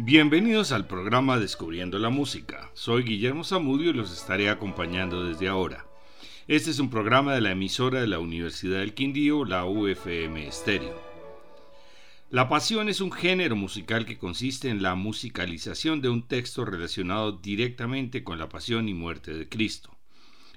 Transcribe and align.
Bienvenidos 0.00 0.70
al 0.70 0.86
programa 0.86 1.40
Descubriendo 1.40 1.98
la 1.98 2.08
Música. 2.08 2.70
Soy 2.72 3.02
Guillermo 3.02 3.42
Zamudio 3.42 3.90
y 3.90 3.94
los 3.94 4.12
estaré 4.12 4.48
acompañando 4.48 5.24
desde 5.24 5.48
ahora. 5.48 5.86
Este 6.46 6.70
es 6.70 6.78
un 6.78 6.88
programa 6.88 7.34
de 7.34 7.40
la 7.40 7.50
emisora 7.50 8.00
de 8.00 8.06
la 8.06 8.20
Universidad 8.20 8.78
del 8.78 8.94
Quindío, 8.94 9.44
la 9.44 9.64
UFM 9.64 10.46
Estéreo. 10.46 10.96
La 12.30 12.48
pasión 12.48 12.88
es 12.88 13.00
un 13.00 13.10
género 13.10 13.56
musical 13.56 14.06
que 14.06 14.18
consiste 14.18 14.68
en 14.68 14.82
la 14.82 14.94
musicalización 14.94 16.00
de 16.00 16.10
un 16.10 16.28
texto 16.28 16.64
relacionado 16.64 17.32
directamente 17.32 18.22
con 18.22 18.38
la 18.38 18.48
pasión 18.48 18.88
y 18.88 18.94
muerte 18.94 19.34
de 19.34 19.48
Cristo. 19.48 19.98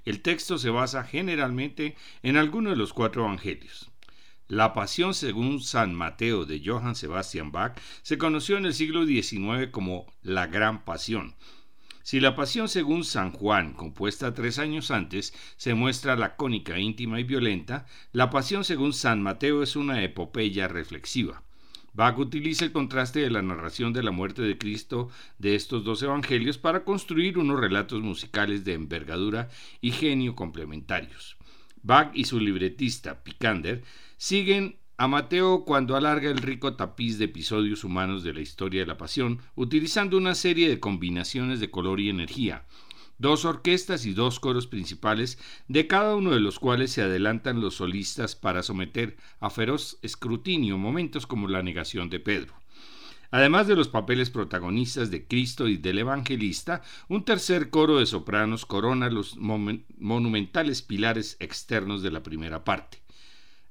El 0.06 0.22
texto 0.22 0.60
se 0.60 0.70
basa 0.70 1.04
generalmente 1.04 1.96
en 2.22 2.38
alguno 2.38 2.70
de 2.70 2.76
los 2.76 2.94
cuatro 2.94 3.24
evangelios. 3.24 3.91
La 4.52 4.74
Pasión 4.74 5.14
según 5.14 5.62
San 5.62 5.96
Mateo 5.96 6.44
de 6.44 6.62
Johann 6.62 6.96
Sebastian 6.96 7.54
Bach 7.54 7.80
se 8.02 8.18
conoció 8.18 8.58
en 8.58 8.66
el 8.66 8.74
siglo 8.74 9.06
XIX 9.06 9.70
como 9.72 10.12
la 10.24 10.48
Gran 10.48 10.84
Pasión. 10.84 11.36
Si 12.04 12.20
la 12.20 12.36
Pasión 12.36 12.68
según 12.68 13.06
San 13.06 13.32
Juan, 13.32 13.72
compuesta 13.72 14.34
tres 14.34 14.60
años 14.60 14.92
antes, 14.92 15.34
se 15.56 15.74
muestra 15.74 16.18
lacónica, 16.18 16.78
íntima 16.78 17.22
y 17.22 17.24
violenta, 17.24 17.86
la 18.12 18.30
Pasión 18.30 18.66
según 18.66 18.92
San 18.92 19.24
Mateo 19.24 19.64
es 19.64 19.78
una 19.78 20.04
epopeya 20.04 20.68
reflexiva. 20.68 21.44
Bach 21.94 22.20
utiliza 22.20 22.66
el 22.66 22.74
contraste 22.74 23.22
de 23.22 23.30
la 23.30 23.42
narración 23.42 23.94
de 23.94 24.04
la 24.04 24.12
muerte 24.12 24.42
de 24.42 24.58
Cristo 24.58 25.10
de 25.40 25.56
estos 25.56 25.86
dos 25.86 26.04
evangelios 26.04 26.58
para 26.58 26.84
construir 26.84 27.38
unos 27.38 27.58
relatos 27.58 28.02
musicales 28.02 28.66
de 28.66 28.74
envergadura 28.74 29.48
y 29.80 29.92
genio 29.92 30.36
complementarios. 30.36 31.38
Bach 31.84 32.12
y 32.14 32.26
su 32.26 32.40
libretista 32.40 33.24
Picander 33.24 33.84
siguen 34.22 34.78
a 34.98 35.08
Mateo 35.08 35.66
cuando 35.66 35.96
alarga 35.96 36.30
el 36.30 36.38
rico 36.38 36.76
tapiz 36.76 37.18
de 37.18 37.26
episodios 37.26 37.84
humanos 37.84 38.24
de 38.24 38.36
la 38.36 38.42
historia 38.42 38.82
de 38.82 38.86
la 38.86 38.96
pasión, 38.96 39.40
utilizando 39.56 40.16
una 40.16 40.36
serie 40.36 40.70
de 40.70 40.80
combinaciones 40.80 41.60
de 41.60 41.72
color 41.72 42.00
y 42.00 42.10
energía, 42.10 42.68
dos 43.18 43.46
orquestas 43.46 44.06
y 44.06 44.14
dos 44.14 44.40
coros 44.40 44.68
principales, 44.68 45.40
de 45.68 45.88
cada 45.88 46.16
uno 46.16 46.30
de 46.30 46.40
los 46.40 46.60
cuales 46.60 46.92
se 46.92 47.02
adelantan 47.02 47.62
los 47.62 47.78
solistas 47.78 48.36
para 48.36 48.62
someter 48.62 49.18
a 49.40 49.50
feroz 49.50 49.98
escrutinio 50.04 50.78
momentos 50.78 51.26
como 51.26 51.48
la 51.48 51.64
negación 51.64 52.12
de 52.12 52.20
Pedro. 52.20 52.54
Además 53.32 53.66
de 53.66 53.76
los 53.76 53.88
papeles 53.88 54.30
protagonistas 54.30 55.10
de 55.10 55.26
Cristo 55.26 55.68
y 55.68 55.78
del 55.78 55.98
Evangelista, 55.98 56.84
un 57.08 57.26
tercer 57.26 57.72
coro 57.72 57.98
de 57.98 58.06
sopranos 58.06 58.68
corona 58.68 59.10
los 59.10 59.36
monumentales 59.38 60.84
pilares 60.84 61.38
externos 61.40 62.04
de 62.04 62.12
la 62.12 62.22
primera 62.22 62.64
parte. 62.64 63.01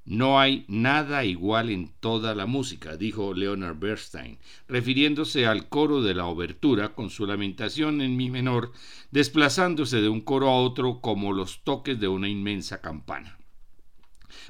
No 0.03 0.39
hay 0.39 0.65
nada 0.67 1.25
igual 1.25 1.69
en 1.69 1.91
toda 1.99 2.33
la 2.33 2.47
música, 2.47 2.97
dijo 2.97 3.35
Leonard 3.35 3.77
Bernstein, 3.77 4.39
refiriéndose 4.67 5.45
al 5.45 5.69
coro 5.69 6.01
de 6.01 6.15
la 6.15 6.25
obertura 6.25 6.95
con 6.95 7.11
su 7.11 7.27
lamentación 7.27 8.01
en 8.01 8.17
mi 8.17 8.29
menor, 8.29 8.71
desplazándose 9.11 10.01
de 10.01 10.09
un 10.09 10.21
coro 10.21 10.49
a 10.49 10.55
otro 10.55 11.01
como 11.01 11.33
los 11.33 11.63
toques 11.63 11.99
de 11.99 12.07
una 12.07 12.27
inmensa 12.27 12.81
campana. 12.81 13.37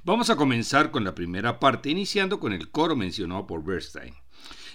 Vamos 0.05 0.29
a 0.29 0.37
comenzar 0.37 0.89
con 0.89 1.03
la 1.03 1.15
primera 1.15 1.59
parte, 1.59 1.89
iniciando 1.89 2.39
con 2.39 2.53
el 2.53 2.71
coro 2.71 2.95
mencionado 2.95 3.45
por 3.45 3.63
Bernstein. 3.63 4.13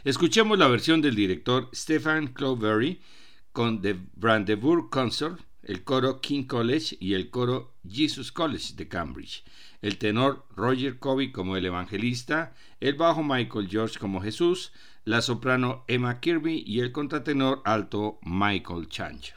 Escuchemos 0.04 0.58
la 0.58 0.68
versión 0.68 1.00
del 1.00 1.16
director 1.16 1.70
Stephen 1.74 2.28
Clovery 2.28 3.00
con 3.52 3.80
The 3.80 3.98
Brandenburg 4.14 4.90
Concert, 4.90 5.40
el 5.66 5.84
coro 5.84 6.20
King 6.20 6.44
College 6.44 6.96
y 6.98 7.12
el 7.12 7.30
coro 7.30 7.74
Jesus 7.86 8.32
College 8.32 8.72
de 8.74 8.88
Cambridge 8.88 9.44
el 9.82 9.98
tenor 9.98 10.46
Roger 10.56 10.98
Covey 10.98 11.30
como 11.30 11.56
el 11.56 11.66
evangelista, 11.66 12.54
el 12.80 12.94
bajo 12.94 13.22
Michael 13.22 13.68
George 13.68 13.98
como 13.98 14.20
Jesús, 14.20 14.72
la 15.04 15.22
soprano 15.22 15.84
Emma 15.86 16.20
Kirby 16.20 16.64
y 16.66 16.80
el 16.80 16.92
contratenor 16.92 17.62
alto 17.64 18.18
Michael 18.22 18.88
Change. 18.88 19.34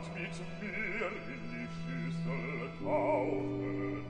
und 0.00 0.14
mit 0.14 0.32
mir 0.60 1.08
in 1.28 1.42
die 1.52 1.68
Schüssel 1.76 2.70
taufet, 2.82 4.08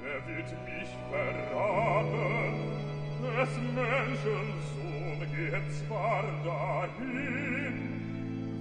der 0.00 0.18
wird 0.26 0.50
mich 0.64 0.92
verraten. 1.10 2.54
Des 3.20 3.52
Menschen 3.74 4.46
Sohn 4.72 5.20
geht 5.34 5.68
zwar 5.86 6.24
dahin, 6.44 7.76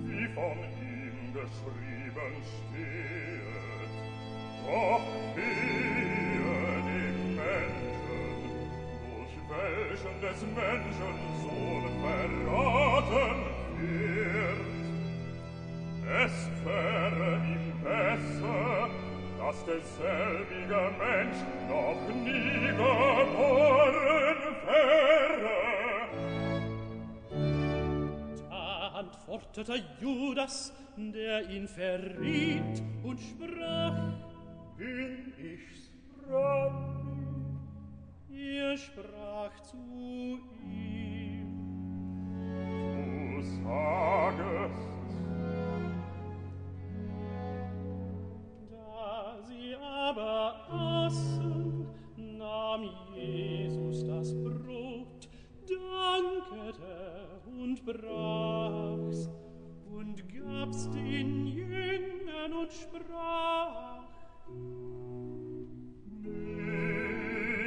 wie 0.07 0.27
von 0.33 0.57
ihm 0.81 1.17
geschrieben 1.33 2.35
steht, 2.51 3.91
doch 4.65 5.07
wehe 5.35 6.73
dem 6.87 7.17
Menschen, 7.35 8.27
durch 9.05 9.35
welchen 9.49 10.15
des 10.21 10.39
Menschen 10.53 11.13
Sohn 11.43 11.85
verraten 12.01 13.39
wird. 13.79 14.77
Es 16.09 16.46
selbiger 19.81 20.91
Mensch 20.91 21.37
noch 21.67 22.07
nie 22.13 22.67
geboren 22.67 24.37
wäre. 24.65 25.57
Da 28.49 28.91
antwortete 28.95 29.83
Judas, 29.99 30.73
der 30.97 31.49
ihn 31.49 31.67
verriet 31.67 32.83
und 33.03 33.19
sprach, 33.19 33.95
Bin 34.77 35.33
ich's, 35.37 35.91
Rabbi? 36.29 37.07
Er 38.29 38.77
sprach 38.77 39.59
zu 39.61 40.39
ihm, 40.63 41.47
Du 43.35 43.41
sagest, 43.63 44.96
aber 50.09 50.55
aßen, 50.69 51.85
nahm 52.37 52.89
Jesus 53.13 54.05
das 54.05 54.33
Brot, 54.33 55.27
dankete 55.67 56.81
er 56.83 57.61
und 57.61 57.83
brach's. 57.83 59.29
Und 59.91 60.23
gab's 60.29 60.89
den 60.91 61.47
Jüngern 61.47 62.53
und 62.53 62.71
sprach, 62.71 64.03
Nehmet 66.23 67.57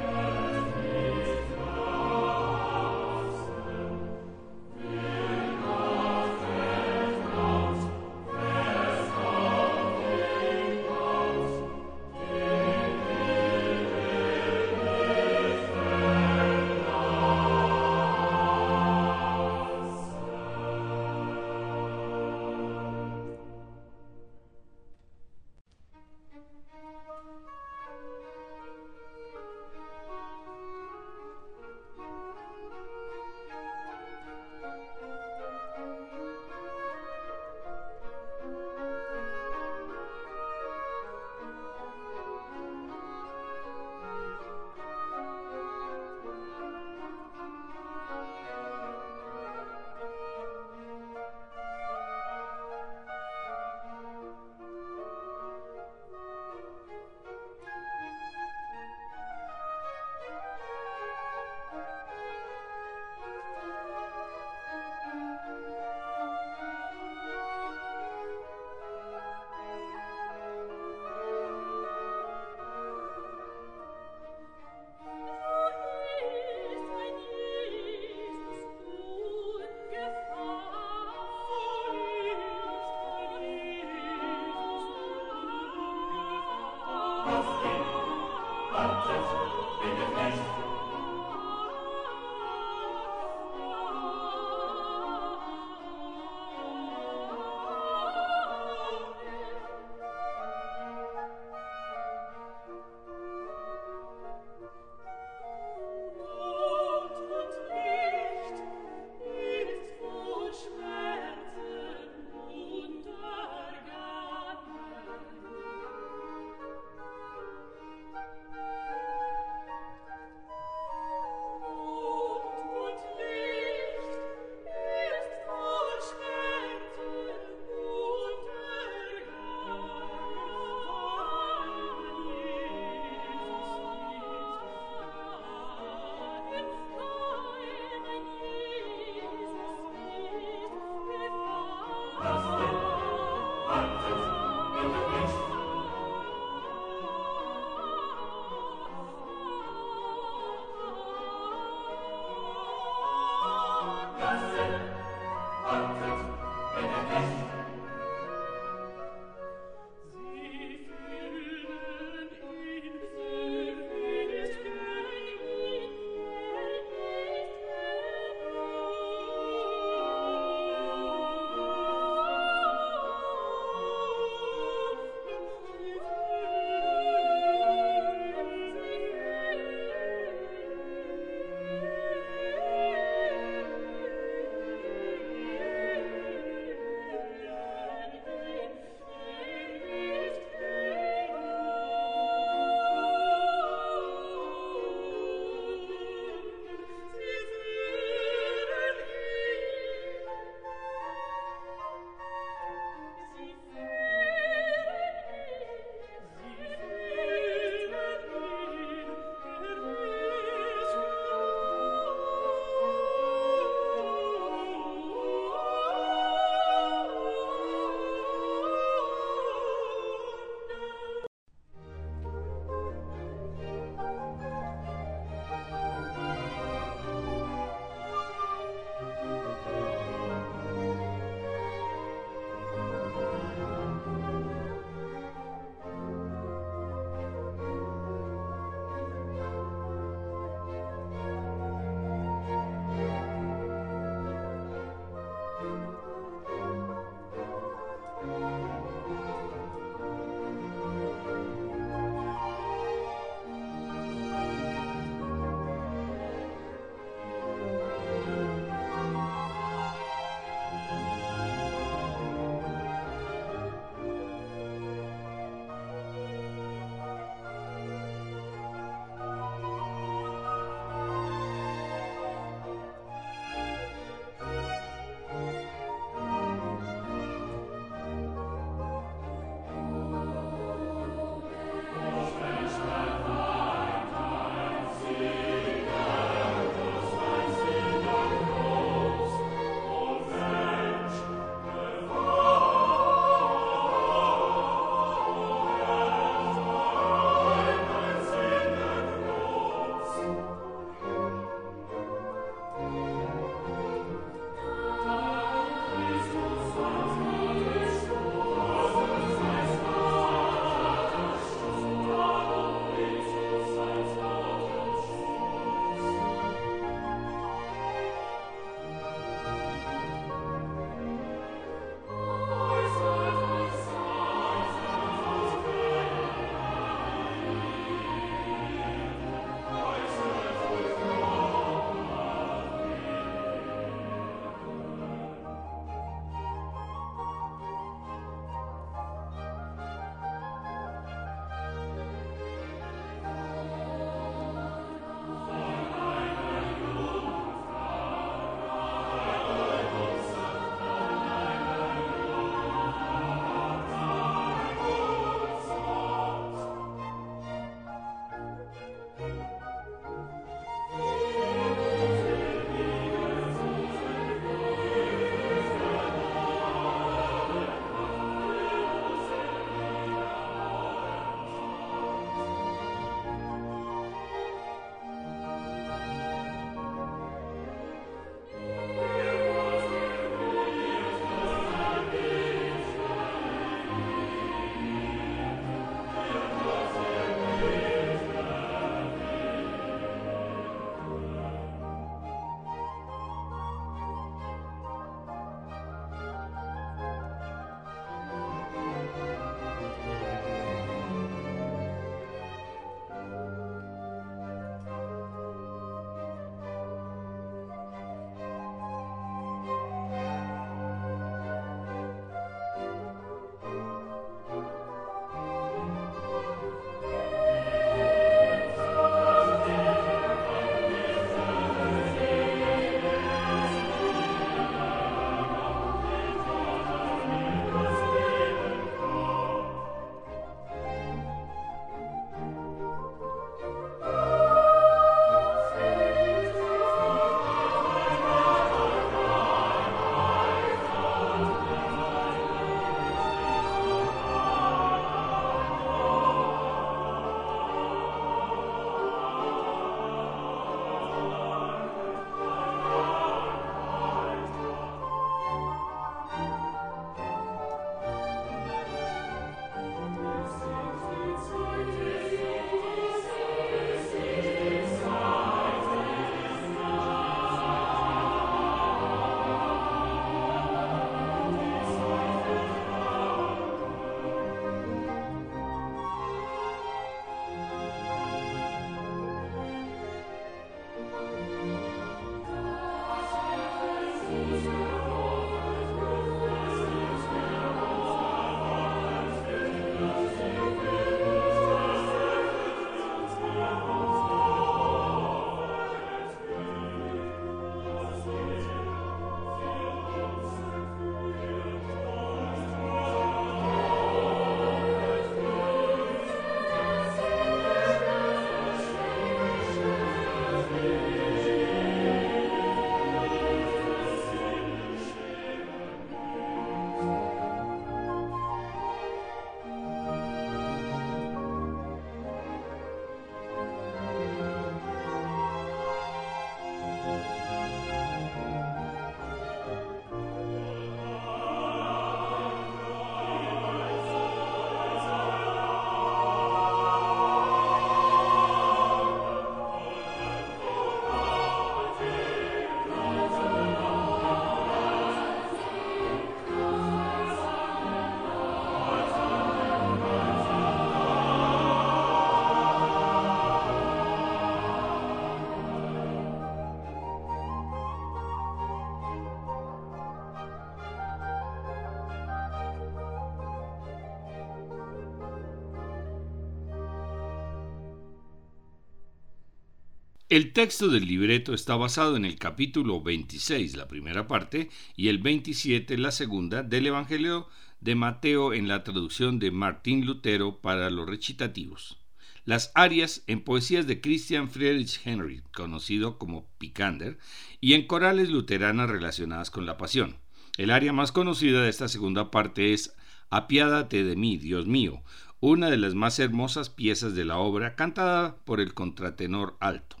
El 570.31 570.53
texto 570.53 570.87
del 570.87 571.07
libreto 571.07 571.53
está 571.53 571.75
basado 571.75 572.15
en 572.15 572.23
el 572.23 572.39
capítulo 572.39 573.01
26, 573.01 573.75
la 573.75 573.89
primera 573.89 574.27
parte, 574.27 574.69
y 574.95 575.09
el 575.09 575.17
27, 575.17 575.97
la 575.97 576.11
segunda, 576.11 576.63
del 576.63 576.87
Evangelio 576.87 577.49
de 577.81 577.95
Mateo 577.95 578.53
en 578.53 578.69
la 578.69 578.85
traducción 578.85 579.39
de 579.39 579.51
Martín 579.51 580.05
Lutero 580.05 580.61
para 580.61 580.89
los 580.89 581.05
recitativos. 581.05 581.97
Las 582.45 582.71
arias 582.75 583.23
en 583.27 583.43
poesías 583.43 583.87
de 583.87 583.99
Christian 583.99 584.49
Friedrich 584.49 585.01
Henry, 585.03 585.43
conocido 585.53 586.17
como 586.17 586.47
Picander, 586.57 587.17
y 587.59 587.73
en 587.73 587.85
corales 587.85 588.29
luteranas 588.29 588.89
relacionadas 588.89 589.51
con 589.51 589.65
la 589.65 589.75
pasión. 589.75 590.15
El 590.55 590.71
aria 590.71 590.93
más 590.93 591.11
conocida 591.11 591.61
de 591.61 591.69
esta 591.69 591.89
segunda 591.89 592.31
parte 592.31 592.71
es 592.71 592.95
Apiádate 593.31 594.05
de 594.05 594.15
mí, 594.15 594.37
Dios 594.37 594.65
mío, 594.65 595.03
una 595.41 595.69
de 595.69 595.75
las 595.75 595.93
más 595.93 596.19
hermosas 596.19 596.69
piezas 596.69 597.15
de 597.15 597.25
la 597.25 597.37
obra, 597.37 597.75
cantada 597.75 598.37
por 598.45 598.61
el 598.61 598.73
contratenor 598.73 599.57
alto. 599.59 600.00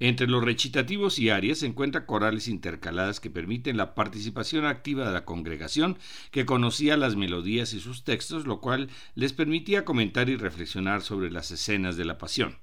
Entre 0.00 0.26
los 0.26 0.44
recitativos 0.44 1.18
y 1.18 1.30
arias 1.30 1.58
se 1.58 1.66
encuentran 1.66 2.06
corales 2.06 2.48
intercaladas 2.48 3.20
que 3.20 3.30
permiten 3.30 3.76
la 3.76 3.94
participación 3.94 4.64
activa 4.64 5.06
de 5.06 5.12
la 5.12 5.24
congregación 5.24 5.98
que 6.30 6.46
conocía 6.46 6.96
las 6.96 7.16
melodías 7.16 7.72
y 7.74 7.80
sus 7.80 8.04
textos, 8.04 8.46
lo 8.46 8.60
cual 8.60 8.88
les 9.14 9.32
permitía 9.32 9.84
comentar 9.84 10.28
y 10.28 10.36
reflexionar 10.36 11.02
sobre 11.02 11.30
las 11.30 11.50
escenas 11.50 11.96
de 11.96 12.04
la 12.04 12.18
pasión. 12.18 12.56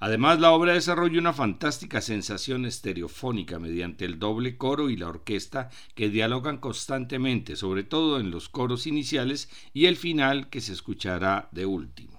Además, 0.00 0.38
la 0.38 0.52
obra 0.52 0.74
desarrolla 0.74 1.18
una 1.18 1.32
fantástica 1.32 2.00
sensación 2.00 2.66
estereofónica 2.66 3.58
mediante 3.58 4.04
el 4.04 4.20
doble 4.20 4.56
coro 4.56 4.90
y 4.90 4.96
la 4.96 5.08
orquesta 5.08 5.70
que 5.96 6.08
dialogan 6.08 6.58
constantemente, 6.58 7.56
sobre 7.56 7.82
todo 7.82 8.20
en 8.20 8.30
los 8.30 8.48
coros 8.48 8.86
iniciales 8.86 9.50
y 9.72 9.86
el 9.86 9.96
final 9.96 10.50
que 10.50 10.60
se 10.60 10.72
escuchará 10.72 11.48
de 11.50 11.66
último. 11.66 12.18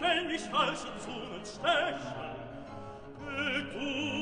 wenn 0.00 0.30
ich 0.30 0.42
falsche 0.42 0.88
Zungen 0.98 1.44
stechen. 1.44 2.30
Äh, 3.26 3.62
du 3.72 4.19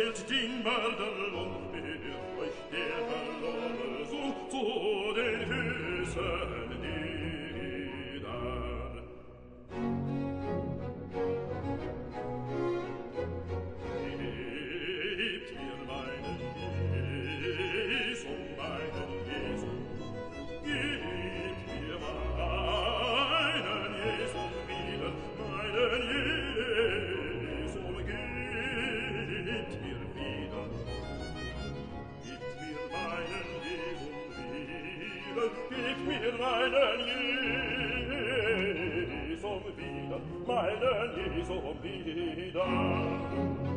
It's 0.00 0.22
din 0.22 0.62
murder 0.62 1.10
on 1.34 1.72
the 1.72 1.97
mir 36.08 36.32
meinen 36.38 37.00
Jesus 39.28 39.44
um 39.44 39.62
wieder, 39.76 40.20
meinen 40.46 41.34
Jesus 41.36 41.50
um 41.50 41.82
wieder. 41.82 43.67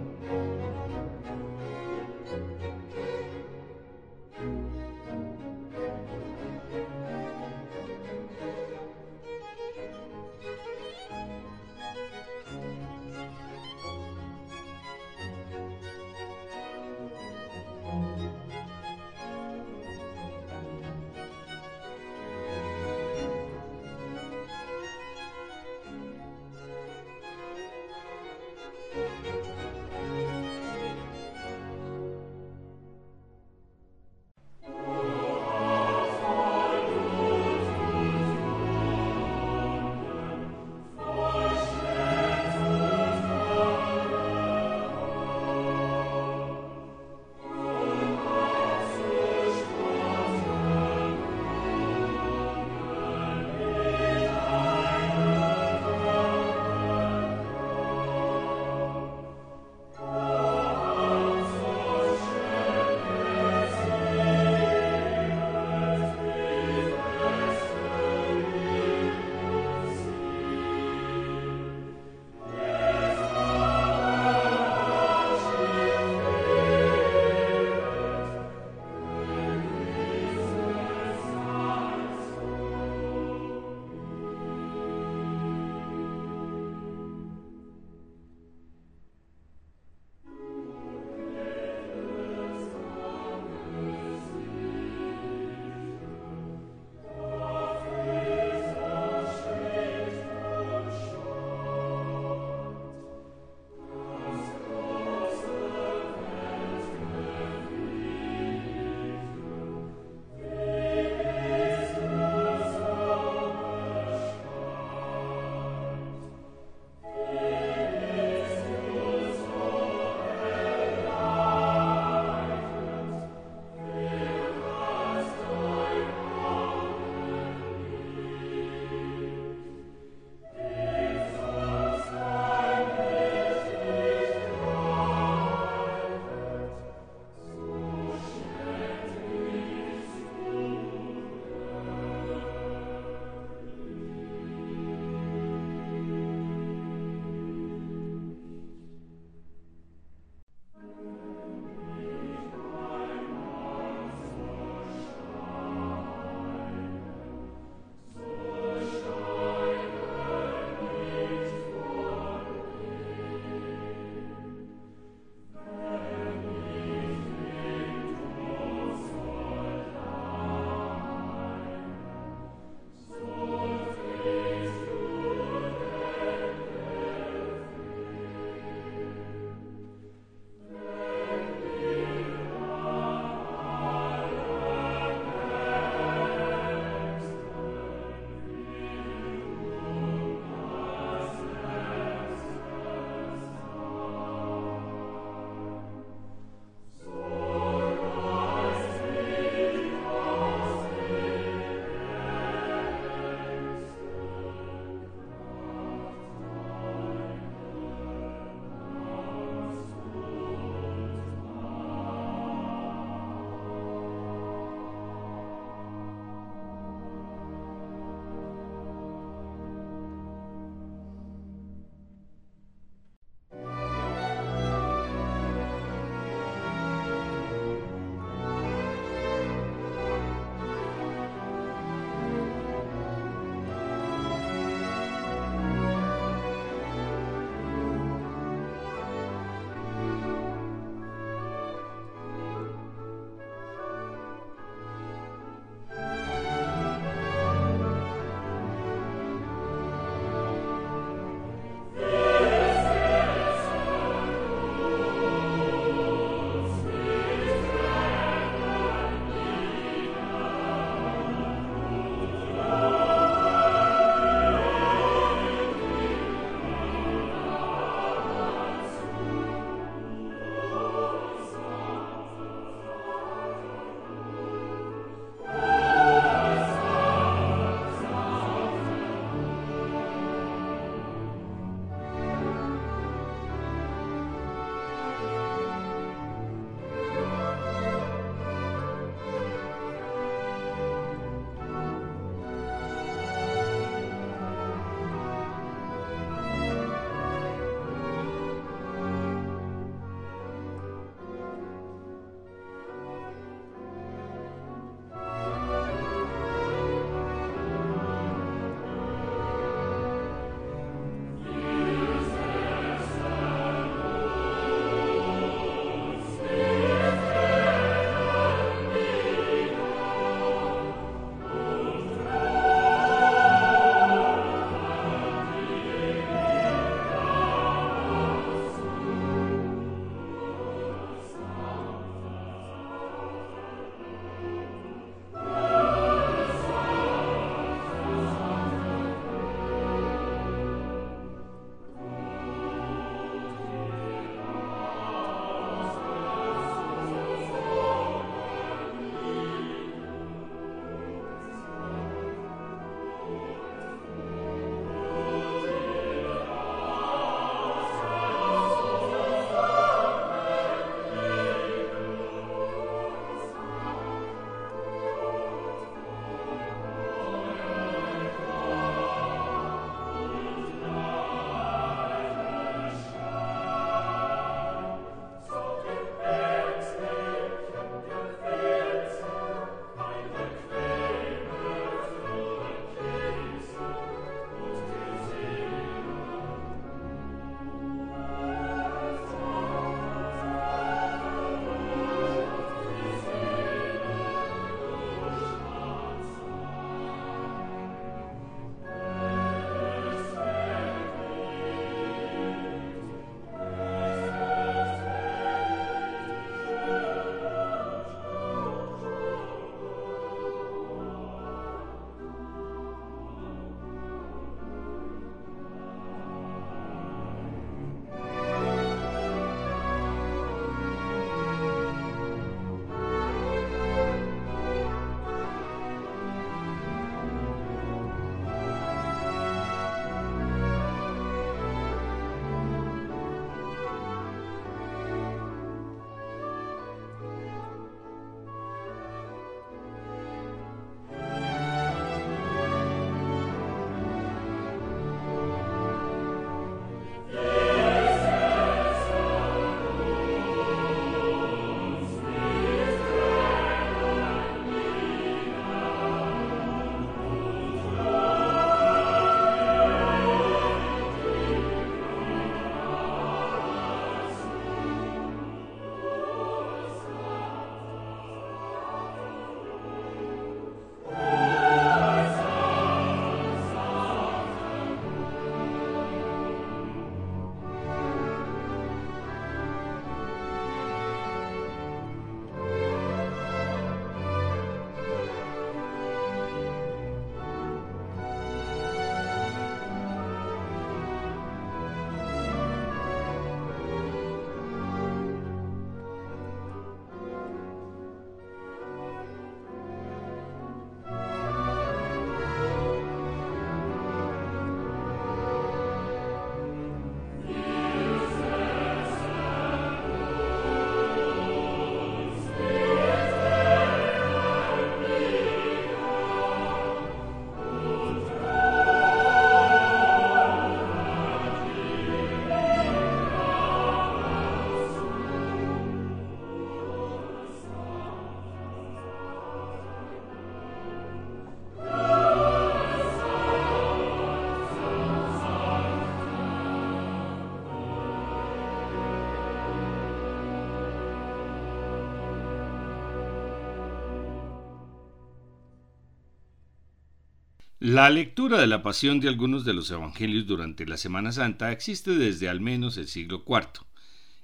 La 547.82 548.12
lectura 548.12 548.62
de 548.62 548.68
la 548.68 548.84
pasión 548.84 549.20
de 549.20 549.28
algunos 549.28 549.66
de 549.66 549.74
los 549.74 549.90
evangelios 549.90 550.46
durante 550.46 550.86
la 550.86 550.98
Semana 550.98 551.32
Santa 551.32 551.72
existe 551.72 552.12
desde 552.12 552.48
al 552.48 552.62
menos 552.62 552.96
el 552.98 553.08
siglo 553.08 553.44
IV. 553.44 553.84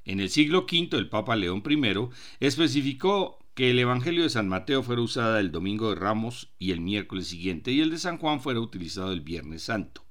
En 0.06 0.20
el 0.20 0.32
siglo 0.32 0.62
V 0.62 0.98
el 0.98 1.08
Papa 1.08 1.36
León 1.36 1.62
I 1.70 2.10
especificó 2.40 3.38
que 3.54 3.70
el 3.70 3.78
Evangelio 3.78 4.24
de 4.24 4.32
San 4.32 4.48
Mateo 4.48 4.82
fuera 4.82 5.04
usado 5.04 5.38
el 5.38 5.52
domingo 5.52 5.92
de 5.92 5.98
Ramos 5.98 6.50
y 6.58 6.72
el 6.72 6.82
miércoles 6.82 7.28
siguiente 7.28 7.72
y 7.72 7.82
el 7.82 7.92
de 7.92 8.00
San 8.00 8.18
Juan 8.18 8.42
fuera 8.42 8.60
utilizado 8.60 9.12
el 9.14 9.22
Viernes 9.22 9.62
Santo. 9.62 10.04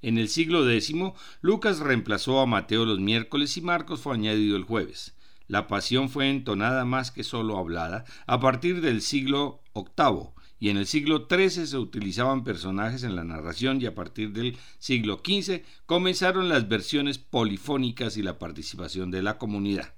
En 0.00 0.16
el 0.16 0.30
siglo 0.30 0.66
X, 0.66 0.94
Lucas 1.42 1.80
reemplazó 1.80 2.40
a 2.40 2.46
Mateo 2.46 2.86
los 2.86 2.98
miércoles 2.98 3.58
y 3.58 3.60
Marcos 3.60 4.00
fue 4.00 4.14
añadido 4.14 4.56
el 4.56 4.64
jueves. 4.64 5.14
La 5.48 5.66
pasión 5.66 6.08
fue 6.08 6.30
entonada 6.30 6.86
más 6.86 7.10
que 7.10 7.24
solo 7.24 7.58
hablada 7.58 8.06
a 8.26 8.40
partir 8.40 8.80
del 8.80 9.02
siglo 9.02 9.60
VIII 9.74 10.30
y 10.60 10.68
en 10.68 10.76
el 10.76 10.86
siglo 10.86 11.26
XIII 11.28 11.66
se 11.66 11.78
utilizaban 11.78 12.44
personajes 12.44 13.02
en 13.02 13.16
la 13.16 13.24
narración 13.24 13.80
y 13.80 13.86
a 13.86 13.94
partir 13.94 14.32
del 14.32 14.58
siglo 14.78 15.22
XV 15.24 15.62
comenzaron 15.86 16.50
las 16.50 16.68
versiones 16.68 17.16
polifónicas 17.16 18.18
y 18.18 18.22
la 18.22 18.38
participación 18.38 19.10
de 19.10 19.22
la 19.22 19.38
comunidad. 19.38 19.94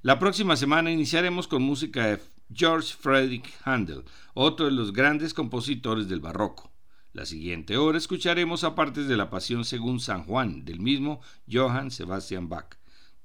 La 0.00 0.18
próxima 0.18 0.56
semana 0.56 0.90
iniciaremos 0.90 1.46
con 1.46 1.62
música 1.62 2.06
de 2.06 2.20
George 2.52 2.94
Frederick 2.98 3.52
Handel, 3.64 4.04
otro 4.32 4.66
de 4.66 4.72
los 4.72 4.94
grandes 4.94 5.34
compositores 5.34 6.08
del 6.08 6.20
barroco. 6.20 6.72
La 7.12 7.26
siguiente 7.26 7.76
hora 7.76 7.98
escucharemos 7.98 8.64
a 8.64 8.74
partes 8.74 9.08
de 9.08 9.16
la 9.16 9.28
Pasión 9.28 9.66
según 9.66 10.00
San 10.00 10.24
Juan, 10.24 10.64
del 10.64 10.80
mismo 10.80 11.20
Johann 11.50 11.90
Sebastian 11.90 12.48
Bach. 12.48 12.76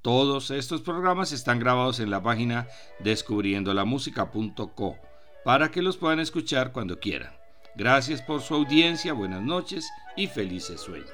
Todos 0.01 0.51
estos 0.51 0.81
programas 0.81 1.31
están 1.31 1.59
grabados 1.59 2.01
en 2.01 2.09
la 2.09 2.21
página 2.21 2.67
descubriendolamusica.co 2.99 5.10
para 5.43 5.71
que 5.71 5.81
los 5.81 5.97
puedan 5.97 6.19
escuchar 6.19 6.71
cuando 6.71 6.99
quieran. 6.99 7.33
Gracias 7.75 8.21
por 8.21 8.41
su 8.41 8.55
audiencia, 8.55 9.13
buenas 9.13 9.41
noches 9.41 9.89
y 10.15 10.27
felices 10.27 10.81
sueños. 10.81 11.11